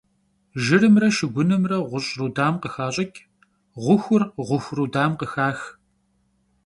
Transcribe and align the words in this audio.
Jjırımre 0.63 1.09
şşıgunımre 1.15 1.77
ğuş' 1.91 2.09
rudam 2.17 2.55
khıxaş'ıç', 2.61 3.17
ğuxur 3.83 4.23
ğuxu 4.47 4.73
rudam 4.77 5.11
khıxax. 5.19 5.59